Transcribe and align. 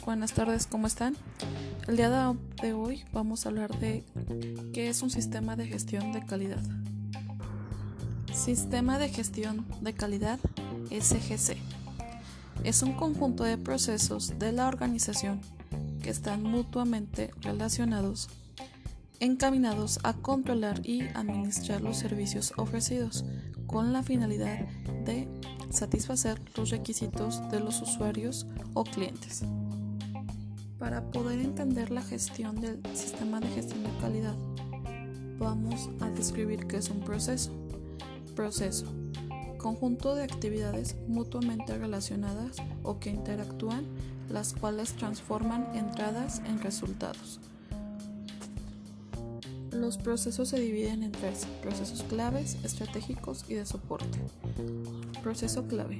Buenas 0.00 0.32
tardes, 0.32 0.66
¿cómo 0.66 0.86
están? 0.86 1.14
El 1.86 1.98
día 1.98 2.34
de 2.62 2.72
hoy 2.72 3.04
vamos 3.12 3.44
a 3.44 3.50
hablar 3.50 3.78
de 3.78 4.02
qué 4.72 4.88
es 4.88 5.02
un 5.02 5.10
sistema 5.10 5.54
de 5.54 5.66
gestión 5.66 6.12
de 6.12 6.24
calidad. 6.24 6.62
Sistema 8.32 8.98
de 8.98 9.10
gestión 9.10 9.66
de 9.82 9.92
calidad, 9.92 10.40
SGC. 10.90 11.58
Es 12.64 12.82
un 12.82 12.94
conjunto 12.94 13.44
de 13.44 13.58
procesos 13.58 14.38
de 14.38 14.52
la 14.52 14.66
organización 14.66 15.42
que 16.02 16.08
están 16.08 16.42
mutuamente 16.42 17.30
relacionados, 17.42 18.30
encaminados 19.20 19.98
a 20.04 20.14
controlar 20.14 20.80
y 20.86 21.02
administrar 21.08 21.82
los 21.82 21.98
servicios 21.98 22.54
ofrecidos 22.56 23.26
con 23.66 23.92
la 23.92 24.02
finalidad 24.02 24.66
de 25.04 25.28
satisfacer 25.70 26.40
los 26.56 26.70
requisitos 26.70 27.46
de 27.50 27.60
los 27.60 27.82
usuarios 27.82 28.46
o 28.72 28.84
clientes. 28.84 29.44
Para 30.82 31.00
poder 31.12 31.38
entender 31.38 31.92
la 31.92 32.02
gestión 32.02 32.60
del 32.60 32.80
sistema 32.92 33.38
de 33.38 33.46
gestión 33.50 33.84
de 33.84 33.90
calidad, 34.00 34.34
vamos 35.38 35.88
a 36.00 36.10
describir 36.10 36.66
qué 36.66 36.78
es 36.78 36.90
un 36.90 36.98
proceso. 36.98 37.52
Proceso. 38.34 38.86
Conjunto 39.58 40.16
de 40.16 40.24
actividades 40.24 40.96
mutuamente 41.06 41.78
relacionadas 41.78 42.56
o 42.82 42.98
que 42.98 43.10
interactúan, 43.10 43.86
las 44.28 44.54
cuales 44.54 44.94
transforman 44.94 45.68
entradas 45.76 46.42
en 46.46 46.60
resultados. 46.60 47.38
Los 49.70 49.98
procesos 49.98 50.48
se 50.48 50.58
dividen 50.58 51.04
en 51.04 51.12
tres, 51.12 51.46
procesos 51.62 52.02
claves, 52.02 52.56
estratégicos 52.64 53.44
y 53.48 53.54
de 53.54 53.66
soporte. 53.66 54.18
Proceso 55.22 55.68
clave. 55.68 55.98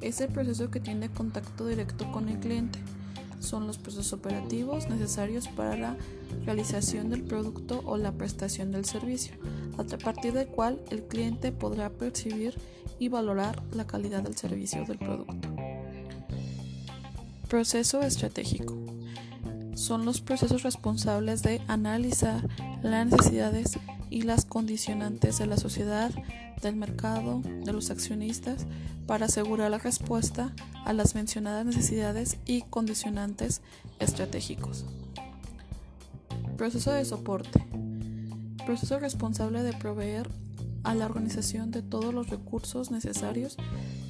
Es 0.00 0.20
el 0.20 0.32
proceso 0.32 0.68
que 0.68 0.80
tiene 0.80 1.10
contacto 1.10 1.68
directo 1.68 2.10
con 2.10 2.28
el 2.28 2.40
cliente. 2.40 2.80
Son 3.40 3.66
los 3.66 3.78
procesos 3.78 4.12
operativos 4.12 4.88
necesarios 4.88 5.48
para 5.48 5.76
la 5.76 5.96
realización 6.44 7.10
del 7.10 7.22
producto 7.22 7.82
o 7.84 7.96
la 7.96 8.12
prestación 8.12 8.72
del 8.72 8.84
servicio, 8.84 9.34
a 9.78 9.98
partir 9.98 10.32
del 10.32 10.48
cual 10.48 10.80
el 10.90 11.04
cliente 11.04 11.52
podrá 11.52 11.90
percibir 11.90 12.58
y 12.98 13.08
valorar 13.08 13.62
la 13.72 13.86
calidad 13.86 14.22
del 14.22 14.36
servicio 14.36 14.84
del 14.84 14.98
producto. 14.98 15.48
Proceso 17.48 18.02
estratégico 18.02 18.76
son 19.74 20.04
los 20.04 20.20
procesos 20.20 20.62
responsables 20.62 21.42
de 21.42 21.60
analizar 21.68 22.48
las 22.82 23.06
necesidades 23.06 23.78
y 24.10 24.22
las 24.22 24.44
condicionantes 24.44 25.38
de 25.38 25.46
la 25.46 25.56
sociedad, 25.56 26.10
del 26.62 26.76
mercado, 26.76 27.42
de 27.42 27.72
los 27.72 27.90
accionistas, 27.90 28.66
para 29.06 29.26
asegurar 29.26 29.70
la 29.70 29.78
respuesta 29.78 30.52
a 30.84 30.92
las 30.92 31.14
mencionadas 31.14 31.66
necesidades 31.66 32.38
y 32.46 32.62
condicionantes 32.62 33.60
estratégicos. 33.98 34.84
Proceso 36.56 36.92
de 36.92 37.04
soporte. 37.04 37.66
Proceso 38.64 38.98
responsable 38.98 39.62
de 39.62 39.72
proveer 39.74 40.28
a 40.82 40.94
la 40.94 41.06
organización 41.06 41.72
de 41.72 41.82
todos 41.82 42.14
los 42.14 42.30
recursos 42.30 42.90
necesarios 42.90 43.56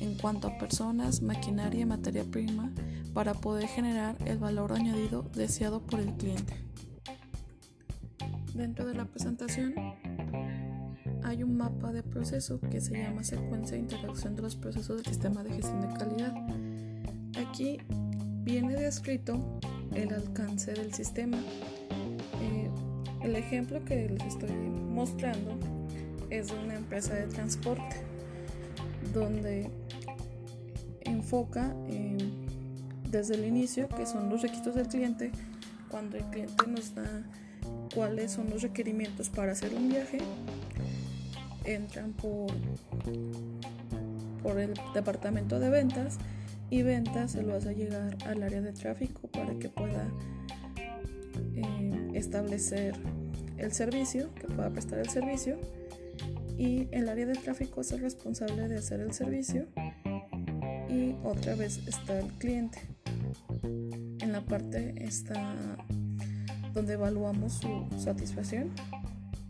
en 0.01 0.15
cuanto 0.15 0.49
a 0.49 0.59
personas, 0.59 1.23
maquinaria 1.23 1.81
y 1.81 1.87
materia 1.87 2.25
prima 2.25 2.71
para 3.15 3.33
poder 3.33 3.67
generar 3.67 4.17
el 4.27 4.37
valor 4.37 4.73
añadido 4.73 5.25
deseado 5.35 5.81
por 5.81 6.01
el 6.01 6.13
cliente. 6.13 6.55
Dentro 8.57 8.87
de 8.87 8.95
la 8.95 9.05
presentación 9.05 9.75
hay 11.22 11.43
un 11.43 11.59
mapa 11.59 11.93
de 11.93 12.03
proceso 12.03 12.59
que 12.59 12.81
se 12.81 12.97
llama 12.97 13.22
secuencia 13.22 13.77
de 13.77 13.83
interacción 13.83 14.34
de 14.34 14.41
los 14.41 14.56
procesos 14.56 14.97
del 14.97 15.06
sistema 15.06 15.44
de 15.44 15.50
gestión 15.50 15.83
de 15.83 15.89
calidad. 15.99 16.34
Aquí 17.37 17.78
viene 18.44 18.75
descrito 18.75 19.61
el 19.94 20.11
alcance 20.15 20.72
del 20.72 20.94
sistema. 20.94 21.37
Eh, 22.41 22.71
el 23.22 23.37
ejemplo 23.37 23.84
que 23.84 24.09
les 24.09 24.25
estoy 24.25 24.53
mostrando 24.53 25.59
es 26.31 26.49
de 26.49 26.59
una 26.59 26.77
empresa 26.77 27.15
de 27.15 27.27
transporte 27.27 27.97
donde 29.12 29.71
enfoca 31.03 31.75
en 31.88 32.47
desde 33.11 33.34
el 33.34 33.44
inicio, 33.44 33.88
que 33.88 34.06
son 34.06 34.31
los 34.31 34.43
requisitos 34.43 34.75
del 34.75 34.88
cliente, 34.88 35.31
cuando 35.88 36.17
el 36.17 36.25
cliente 36.25 36.67
nos 36.67 36.94
da 36.94 37.23
cuáles 37.94 38.32
son 38.32 38.50
los 38.50 38.62
requerimientos 38.62 39.28
para 39.28 39.53
hacer 39.53 39.75
un 39.75 39.88
viaje, 39.88 40.19
entran 41.65 42.12
por, 42.12 42.53
por 44.43 44.59
el 44.59 44.75
departamento 44.94 45.59
de 45.59 45.71
ventas 45.71 46.19
y 46.71 46.82
ventas 46.82 47.32
se 47.32 47.43
lo 47.43 47.55
hace 47.55 47.75
llegar 47.75 48.16
al 48.26 48.43
área 48.43 48.60
de 48.60 48.72
tráfico 48.72 49.28
para 49.28 49.55
que 49.59 49.69
pueda 49.69 50.09
eh, 51.55 52.10
establecer 52.15 52.94
el 53.56 53.72
servicio, 53.72 54.34
que 54.34 54.47
pueda 54.49 54.71
prestar 54.71 54.99
el 54.99 55.09
servicio 55.09 55.59
y 56.59 56.88
el 56.91 57.09
área 57.09 57.26
de 57.26 57.34
tráfico 57.34 57.81
es 57.81 57.93
el 57.93 58.00
responsable 58.00 58.69
de 58.69 58.76
hacer 58.76 59.00
el 59.00 59.12
servicio 59.12 59.66
y 60.88 61.15
otra 61.22 61.55
vez 61.55 61.87
está 61.87 62.19
el 62.19 62.32
cliente. 62.34 62.78
En 64.21 64.32
la 64.32 64.41
parte 64.41 64.94
está 64.99 65.56
donde 66.76 66.92
evaluamos 66.92 67.54
su 67.54 67.87
satisfacción, 67.98 68.70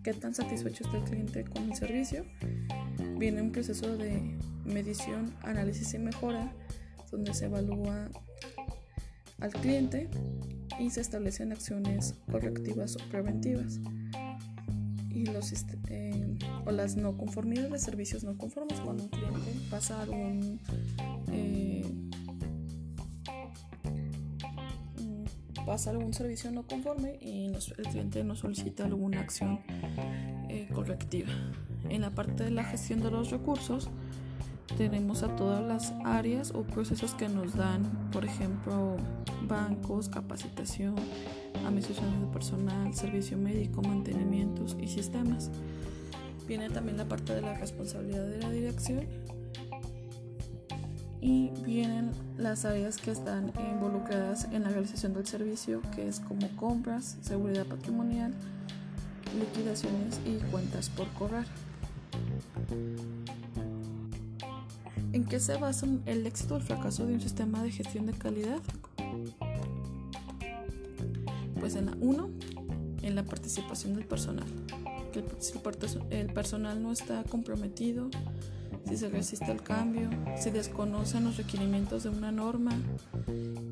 qué 0.04 0.14
tan 0.14 0.32
satisfecho 0.32 0.84
está 0.84 0.98
el 0.98 1.02
cliente 1.02 1.44
con 1.44 1.64
el 1.64 1.74
servicio. 1.74 2.24
Viene 3.18 3.42
un 3.42 3.50
proceso 3.50 3.96
de 3.96 4.38
medición, 4.64 5.34
análisis 5.42 5.92
y 5.94 5.98
mejora, 5.98 6.52
donde 7.10 7.34
se 7.34 7.46
evalúa 7.46 8.08
al 9.40 9.50
cliente 9.50 10.08
y 10.78 10.88
se 10.90 11.00
establecen 11.00 11.50
acciones 11.50 12.14
correctivas 12.30 12.94
o 12.94 13.00
preventivas. 13.10 13.80
Y 15.10 15.26
los, 15.26 15.52
eh, 15.88 16.38
o 16.64 16.70
las 16.70 16.94
no 16.94 17.16
conformidades 17.16 17.72
de 17.72 17.78
servicios 17.80 18.22
no 18.22 18.38
conformes 18.38 18.78
cuando 18.78 19.02
un 19.02 19.08
cliente 19.08 19.50
pasa 19.68 20.00
algún 20.00 20.60
pasa 25.66 25.90
algún 25.90 26.14
servicio 26.14 26.50
no 26.52 26.62
conforme 26.62 27.18
y 27.20 27.46
el 27.46 27.84
cliente 27.88 28.22
nos 28.22 28.38
solicita 28.38 28.84
alguna 28.84 29.20
acción 29.20 29.60
eh, 30.48 30.68
correctiva. 30.72 31.28
En 31.90 32.02
la 32.02 32.10
parte 32.10 32.44
de 32.44 32.52
la 32.52 32.64
gestión 32.64 33.02
de 33.02 33.10
los 33.10 33.30
recursos 33.30 33.90
tenemos 34.78 35.24
a 35.24 35.34
todas 35.34 35.62
las 35.66 35.92
áreas 36.04 36.52
o 36.54 36.62
procesos 36.62 37.14
que 37.14 37.28
nos 37.28 37.56
dan, 37.56 37.82
por 38.12 38.24
ejemplo, 38.24 38.96
bancos, 39.42 40.08
capacitación, 40.08 40.94
administración 41.66 42.20
de 42.20 42.32
personal, 42.32 42.94
servicio 42.94 43.36
médico, 43.36 43.82
mantenimientos 43.82 44.76
y 44.80 44.86
sistemas. 44.86 45.50
Viene 46.46 46.70
también 46.70 46.96
la 46.96 47.06
parte 47.06 47.34
de 47.34 47.42
la 47.42 47.54
responsabilidad 47.54 48.26
de 48.26 48.38
la 48.38 48.50
dirección 48.50 49.00
y 51.26 51.50
vienen 51.64 52.12
las 52.38 52.64
áreas 52.64 52.98
que 52.98 53.10
están 53.10 53.52
involucradas 53.72 54.46
en 54.52 54.62
la 54.62 54.68
realización 54.68 55.12
del 55.12 55.26
servicio, 55.26 55.82
que 55.92 56.06
es 56.06 56.20
como 56.20 56.48
compras, 56.54 57.16
seguridad 57.20 57.66
patrimonial, 57.66 58.32
liquidaciones 59.36 60.20
y 60.24 60.36
cuentas 60.52 60.88
por 60.88 61.08
cobrar. 61.14 61.44
¿En 65.12 65.24
qué 65.24 65.40
se 65.40 65.56
basa 65.56 65.88
el 66.06 66.24
éxito 66.28 66.54
o 66.54 66.58
el 66.58 66.62
fracaso 66.62 67.04
de 67.06 67.14
un 67.14 67.20
sistema 67.20 67.60
de 67.60 67.72
gestión 67.72 68.06
de 68.06 68.12
calidad? 68.12 68.60
Pues 71.58 71.74
en 71.74 71.86
la 71.86 71.96
1, 71.98 72.30
en 73.02 73.14
la 73.16 73.24
participación 73.24 73.96
del 73.96 74.04
personal. 74.04 74.46
Que 75.12 75.24
el 76.10 76.32
personal 76.32 76.80
no 76.80 76.92
está 76.92 77.24
comprometido, 77.24 78.10
si 78.88 78.96
se 78.96 79.08
resiste 79.08 79.46
al 79.46 79.62
cambio, 79.62 80.08
si 80.36 80.50
desconocen 80.50 81.24
los 81.24 81.36
requerimientos 81.36 82.04
de 82.04 82.10
una 82.10 82.30
norma, 82.30 82.72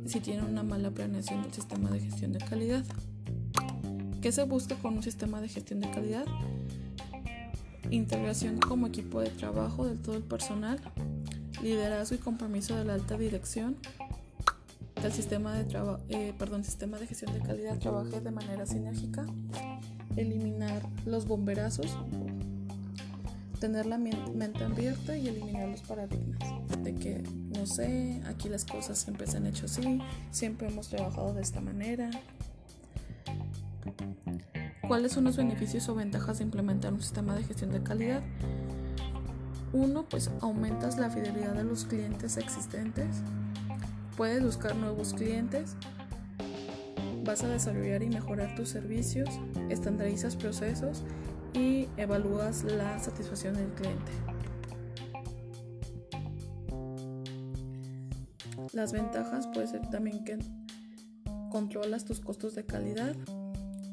si 0.06 0.20
tienen 0.20 0.44
una 0.44 0.62
mala 0.62 0.90
planeación 0.90 1.42
del 1.42 1.52
sistema 1.52 1.90
de 1.90 2.00
gestión 2.00 2.32
de 2.32 2.40
calidad. 2.40 2.84
¿Qué 4.20 4.32
se 4.32 4.42
busca 4.44 4.74
con 4.76 4.96
un 4.96 5.02
sistema 5.02 5.40
de 5.40 5.48
gestión 5.48 5.80
de 5.80 5.90
calidad? 5.90 6.24
Integración 7.90 8.58
como 8.58 8.86
equipo 8.86 9.20
de 9.20 9.30
trabajo 9.30 9.86
de 9.86 9.96
todo 9.96 10.16
el 10.16 10.22
personal, 10.22 10.80
liderazgo 11.62 12.16
y 12.16 12.18
compromiso 12.18 12.74
de 12.76 12.84
la 12.84 12.94
alta 12.94 13.16
dirección, 13.16 13.76
que 14.94 15.06
el 15.06 15.12
sistema 15.12 15.54
de, 15.54 15.66
eh, 16.08 16.34
perdón, 16.38 16.64
sistema 16.64 16.98
de 16.98 17.06
gestión 17.06 17.32
de 17.34 17.40
calidad 17.40 17.78
trabaje 17.78 18.20
de 18.20 18.30
manera 18.30 18.66
sinérgica, 18.66 19.26
eliminar 20.16 20.82
los 21.04 21.26
bomberazos 21.26 21.96
tener 23.64 23.86
la 23.86 23.96
mente 23.96 24.62
abierta 24.62 25.16
y 25.16 25.26
eliminar 25.26 25.66
los 25.70 25.80
paradigmas 25.80 26.38
de 26.82 26.94
que 26.96 27.22
no 27.56 27.64
sé, 27.64 28.20
aquí 28.26 28.50
las 28.50 28.66
cosas 28.66 28.98
siempre 28.98 29.26
se 29.26 29.38
han 29.38 29.46
hecho 29.46 29.64
así, 29.64 30.02
siempre 30.30 30.68
hemos 30.68 30.90
trabajado 30.90 31.32
de 31.32 31.40
esta 31.40 31.62
manera. 31.62 32.10
¿Cuáles 34.86 35.12
son 35.12 35.24
los 35.24 35.38
beneficios 35.38 35.88
o 35.88 35.94
ventajas 35.94 36.38
de 36.38 36.44
implementar 36.44 36.92
un 36.92 37.00
sistema 37.00 37.34
de 37.34 37.42
gestión 37.42 37.72
de 37.72 37.82
calidad? 37.82 38.20
Uno, 39.72 40.06
pues 40.10 40.30
aumentas 40.42 40.98
la 40.98 41.08
fidelidad 41.08 41.54
de 41.54 41.64
los 41.64 41.86
clientes 41.86 42.36
existentes. 42.36 43.22
Puedes 44.14 44.44
buscar 44.44 44.76
nuevos 44.76 45.14
clientes, 45.14 45.74
vas 47.24 47.42
a 47.42 47.48
desarrollar 47.48 48.02
y 48.02 48.10
mejorar 48.10 48.54
tus 48.56 48.68
servicios, 48.68 49.30
estandarizas 49.70 50.36
procesos 50.36 51.02
y 51.54 51.88
evalúas 51.96 52.64
la 52.64 52.98
satisfacción 52.98 53.54
del 53.54 53.68
cliente. 53.74 54.12
Las 58.72 58.92
ventajas 58.92 59.46
puede 59.46 59.68
ser 59.68 59.88
también 59.88 60.24
que 60.24 60.38
controlas 61.50 62.04
tus 62.04 62.18
costos 62.18 62.56
de 62.56 62.64
calidad, 62.64 63.14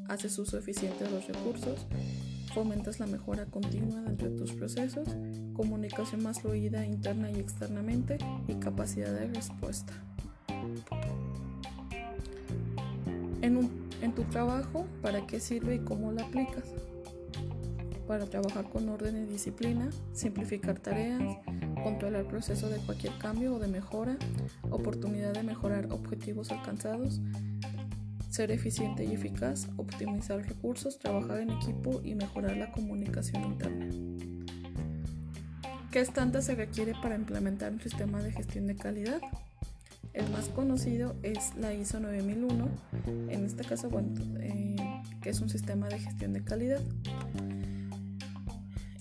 haces 0.08 0.36
uso 0.38 0.58
eficiente 0.58 1.04
de 1.04 1.10
los 1.10 1.28
recursos, 1.28 1.86
fomentas 2.52 2.98
la 2.98 3.06
mejora 3.06 3.46
continua 3.46 4.00
dentro 4.00 4.28
de 4.28 4.36
tus 4.36 4.52
procesos, 4.52 5.08
comunicación 5.54 6.24
más 6.24 6.40
fluida 6.40 6.84
interna 6.84 7.30
y 7.30 7.36
externamente 7.36 8.18
y 8.48 8.54
capacidad 8.54 9.12
de 9.12 9.28
respuesta. 9.28 9.92
En, 13.40 13.70
en 14.00 14.14
tu 14.14 14.24
trabajo, 14.24 14.86
¿para 15.00 15.26
qué 15.26 15.38
sirve 15.38 15.76
y 15.76 15.78
cómo 15.78 16.10
lo 16.10 16.22
aplicas? 16.22 16.64
Para 18.12 18.26
trabajar 18.26 18.68
con 18.68 18.90
orden 18.90 19.16
y 19.16 19.24
disciplina, 19.24 19.88
simplificar 20.12 20.78
tareas, 20.78 21.38
controlar 21.82 22.20
el 22.20 22.26
proceso 22.26 22.68
de 22.68 22.76
cualquier 22.76 23.16
cambio 23.16 23.54
o 23.54 23.58
de 23.58 23.68
mejora, 23.68 24.18
oportunidad 24.68 25.32
de 25.32 25.42
mejorar 25.42 25.90
objetivos 25.90 26.52
alcanzados, 26.52 27.22
ser 28.28 28.50
eficiente 28.50 29.02
y 29.06 29.14
eficaz, 29.14 29.66
optimizar 29.78 30.46
recursos, 30.46 30.98
trabajar 30.98 31.40
en 31.40 31.52
equipo 31.52 32.02
y 32.04 32.14
mejorar 32.14 32.58
la 32.58 32.70
comunicación 32.70 33.44
interna. 33.44 33.88
¿Qué 35.90 36.00
estándar 36.00 36.42
se 36.42 36.54
requiere 36.54 36.92
para 37.00 37.14
implementar 37.14 37.72
un 37.72 37.80
sistema 37.80 38.20
de 38.20 38.30
gestión 38.30 38.66
de 38.66 38.76
calidad? 38.76 39.22
El 40.12 40.28
más 40.28 40.50
conocido 40.50 41.16
es 41.22 41.54
la 41.56 41.72
ISO 41.72 41.98
9001, 41.98 42.68
en 43.30 43.46
este 43.46 43.64
caso, 43.64 43.88
bueno, 43.88 44.08
eh, 44.38 44.76
que 45.22 45.30
es 45.30 45.40
un 45.40 45.48
sistema 45.48 45.88
de 45.88 45.98
gestión 45.98 46.34
de 46.34 46.44
calidad. 46.44 46.82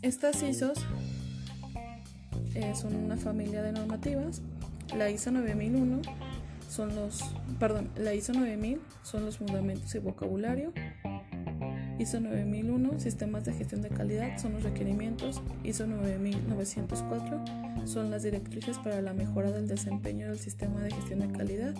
Estas 0.01 0.41
ISOs 0.41 0.79
eh, 2.55 2.73
son 2.73 2.95
una 2.95 3.17
familia 3.17 3.61
de 3.61 3.71
normativas. 3.71 4.41
La 4.97 5.11
ISO 5.11 5.29
9001 5.31 6.01
son 6.67 6.95
los, 6.95 7.23
perdón, 7.59 7.89
la 7.95 8.15
ISO 8.15 8.33
9000 8.33 8.81
son 9.03 9.25
los 9.25 9.37
fundamentos 9.37 9.93
y 9.93 9.99
vocabulario. 9.99 10.73
ISO 11.99 12.19
9001, 12.19 12.99
sistemas 12.99 13.45
de 13.45 13.53
gestión 13.53 13.83
de 13.83 13.89
calidad, 13.89 14.39
son 14.39 14.53
los 14.53 14.63
requerimientos. 14.63 15.39
ISO 15.63 15.85
9904 15.85 17.43
son 17.85 18.09
las 18.09 18.23
directrices 18.23 18.79
para 18.79 19.03
la 19.03 19.13
mejora 19.13 19.51
del 19.51 19.67
desempeño 19.67 20.29
del 20.29 20.39
sistema 20.39 20.81
de 20.81 20.89
gestión 20.89 21.19
de 21.19 21.27
calidad. 21.31 21.75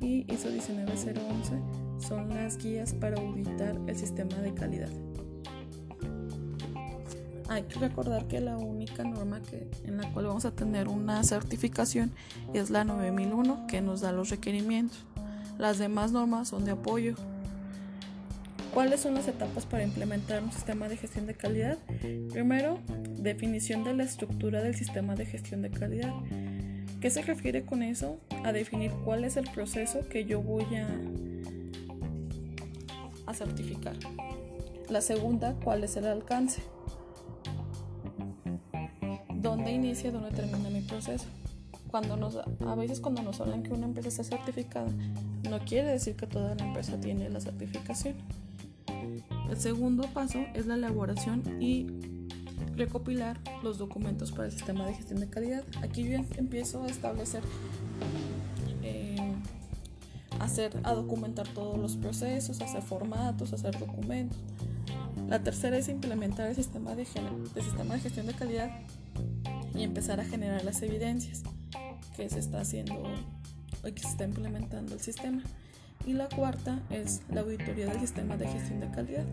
Y 0.00 0.26
ISO 0.32 0.50
19011 0.50 1.52
son 2.00 2.30
las 2.30 2.58
guías 2.58 2.94
para 2.94 3.20
auditar 3.20 3.78
el 3.86 3.96
sistema 3.96 4.34
de 4.38 4.54
calidad. 4.54 4.90
Hay 7.50 7.64
que 7.64 7.80
recordar 7.80 8.28
que 8.28 8.40
la 8.40 8.56
única 8.56 9.02
norma 9.02 9.42
que, 9.42 9.68
en 9.84 9.96
la 9.96 10.08
cual 10.12 10.26
vamos 10.26 10.44
a 10.44 10.52
tener 10.52 10.86
una 10.86 11.24
certificación 11.24 12.12
es 12.54 12.70
la 12.70 12.84
9001 12.84 13.66
que 13.66 13.80
nos 13.80 14.02
da 14.02 14.12
los 14.12 14.30
requerimientos. 14.30 15.04
Las 15.58 15.78
demás 15.78 16.12
normas 16.12 16.46
son 16.46 16.64
de 16.64 16.70
apoyo. 16.70 17.16
¿Cuáles 18.72 19.00
son 19.00 19.14
las 19.14 19.26
etapas 19.26 19.66
para 19.66 19.82
implementar 19.82 20.44
un 20.44 20.52
sistema 20.52 20.88
de 20.88 20.96
gestión 20.96 21.26
de 21.26 21.34
calidad? 21.34 21.76
Primero, 22.30 22.78
definición 23.18 23.82
de 23.82 23.94
la 23.94 24.04
estructura 24.04 24.62
del 24.62 24.76
sistema 24.76 25.16
de 25.16 25.26
gestión 25.26 25.60
de 25.62 25.72
calidad. 25.72 26.14
¿Qué 27.00 27.10
se 27.10 27.20
refiere 27.22 27.66
con 27.66 27.82
eso? 27.82 28.20
A 28.44 28.52
definir 28.52 28.92
cuál 29.04 29.24
es 29.24 29.36
el 29.36 29.50
proceso 29.50 30.08
que 30.08 30.24
yo 30.24 30.40
voy 30.40 30.66
a, 30.76 30.88
a 33.26 33.34
certificar. 33.34 33.96
La 34.88 35.00
segunda, 35.00 35.56
cuál 35.64 35.82
es 35.82 35.96
el 35.96 36.06
alcance 36.06 36.62
dónde 39.50 39.72
inicia, 39.72 40.12
dónde 40.12 40.30
termina 40.30 40.70
mi 40.70 40.80
proceso. 40.80 41.26
Cuando 41.90 42.16
nos, 42.16 42.36
a 42.36 42.74
veces 42.76 43.00
cuando 43.00 43.22
nos 43.22 43.40
hablan 43.40 43.64
que 43.64 43.72
una 43.72 43.86
empresa 43.86 44.08
está 44.08 44.22
certificada, 44.22 44.88
no 45.48 45.58
quiere 45.64 45.88
decir 45.88 46.14
que 46.14 46.26
toda 46.26 46.54
la 46.54 46.64
empresa 46.64 47.00
tiene 47.00 47.28
la 47.28 47.40
certificación. 47.40 48.14
El 49.50 49.56
segundo 49.56 50.04
paso 50.14 50.38
es 50.54 50.66
la 50.66 50.74
elaboración 50.74 51.60
y 51.60 51.88
recopilar 52.76 53.40
los 53.64 53.78
documentos 53.78 54.30
para 54.30 54.46
el 54.46 54.52
sistema 54.52 54.86
de 54.86 54.94
gestión 54.94 55.18
de 55.18 55.28
calidad. 55.28 55.64
Aquí 55.82 56.04
yo 56.04 56.18
empiezo 56.36 56.84
a 56.84 56.86
establecer, 56.86 57.42
eh, 58.84 59.32
hacer, 60.38 60.78
a 60.84 60.94
documentar 60.94 61.48
todos 61.48 61.76
los 61.76 61.96
procesos, 61.96 62.60
hacer 62.60 62.82
formatos, 62.82 63.52
hacer 63.52 63.76
documentos. 63.76 64.38
La 65.28 65.42
tercera 65.42 65.76
es 65.76 65.88
implementar 65.88 66.48
el 66.48 66.54
sistema 66.54 66.94
de, 66.94 67.04
sistema 67.04 67.94
de 67.94 68.00
gestión 68.00 68.26
de 68.26 68.34
calidad 68.34 68.70
y 69.80 69.84
empezar 69.84 70.20
a 70.20 70.24
generar 70.24 70.62
las 70.62 70.82
evidencias 70.82 71.42
que 72.14 72.28
se 72.28 72.38
está 72.38 72.60
haciendo 72.60 73.02
o 73.82 73.84
que 73.84 73.98
se 73.98 74.08
está 74.08 74.24
implementando 74.24 74.92
el 74.92 75.00
sistema. 75.00 75.42
Y 76.06 76.12
la 76.12 76.28
cuarta 76.28 76.82
es 76.90 77.22
la 77.30 77.40
auditoría 77.40 77.86
del 77.86 77.98
sistema 77.98 78.36
de 78.36 78.46
gestión 78.46 78.80
de 78.80 78.90
calidad, 78.90 79.24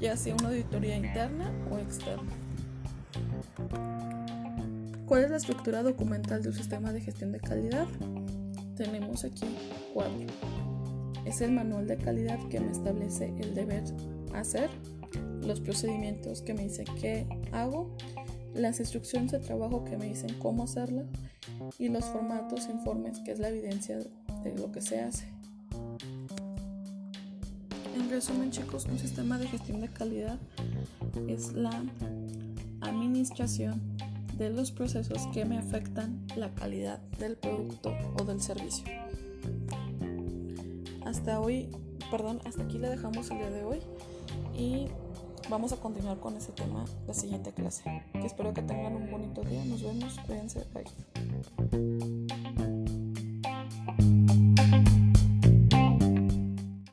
ya 0.00 0.16
sea 0.16 0.34
una 0.34 0.48
auditoría 0.48 0.96
interna 0.96 1.52
o 1.70 1.78
externa. 1.78 2.32
¿Cuál 5.06 5.24
es 5.24 5.30
la 5.30 5.36
estructura 5.36 5.84
documental 5.84 6.42
de 6.42 6.48
un 6.48 6.54
sistema 6.54 6.92
de 6.92 7.00
gestión 7.00 7.30
de 7.30 7.38
calidad? 7.38 7.86
Tenemos 8.76 9.22
aquí 9.22 9.46
cuatro. 9.94 10.26
Es 11.24 11.40
el 11.40 11.52
manual 11.52 11.86
de 11.86 11.98
calidad 11.98 12.40
que 12.48 12.58
me 12.58 12.72
establece 12.72 13.32
el 13.38 13.54
deber 13.54 13.84
hacer, 14.34 14.70
los 15.40 15.60
procedimientos 15.60 16.42
que 16.42 16.52
me 16.52 16.64
dice 16.64 16.84
qué 17.00 17.28
hago 17.52 17.96
las 18.54 18.80
instrucciones 18.80 19.32
de 19.32 19.38
trabajo 19.38 19.84
que 19.84 19.96
me 19.96 20.06
dicen 20.06 20.34
cómo 20.38 20.64
hacerla 20.64 21.04
y 21.78 21.88
los 21.88 22.04
formatos, 22.06 22.68
informes, 22.68 23.18
que 23.20 23.32
es 23.32 23.38
la 23.38 23.48
evidencia 23.48 23.98
de 23.98 24.58
lo 24.58 24.72
que 24.72 24.80
se 24.80 25.00
hace. 25.00 25.28
En 27.94 28.10
resumen, 28.10 28.50
chicos, 28.50 28.86
un 28.86 28.98
sistema 28.98 29.38
de 29.38 29.48
gestión 29.48 29.80
de 29.80 29.88
calidad 29.88 30.38
es 31.26 31.52
la 31.52 31.82
administración 32.80 33.80
de 34.36 34.50
los 34.50 34.70
procesos 34.70 35.26
que 35.32 35.44
me 35.44 35.58
afectan 35.58 36.24
la 36.36 36.54
calidad 36.54 37.00
del 37.18 37.36
producto 37.36 37.92
o 38.18 38.24
del 38.24 38.40
servicio. 38.40 38.84
Hasta 41.04 41.40
hoy, 41.40 41.68
perdón, 42.10 42.40
hasta 42.44 42.62
aquí 42.62 42.78
le 42.78 42.88
dejamos 42.88 43.30
el 43.30 43.38
día 43.38 43.50
de 43.50 43.64
hoy 43.64 43.78
y 44.56 44.86
vamos 45.48 45.72
a 45.72 45.76
continuar 45.76 46.18
con 46.18 46.36
ese 46.36 46.52
tema 46.52 46.84
la 47.06 47.14
siguiente 47.14 47.52
clase. 47.52 48.02
Espero 48.14 48.52
que 48.52 48.62
tengan 48.62 48.94
un 48.94 49.10
bonito 49.10 49.42
día. 49.42 49.64
Nos 49.64 49.82
vemos. 49.82 50.16
Cuídense. 50.26 50.66
Bye. 50.74 52.67